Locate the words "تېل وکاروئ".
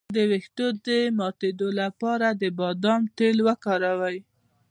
3.17-4.17